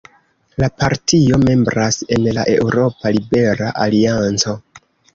[0.63, 4.61] La partio membras en la Eŭropa Libera Alianco.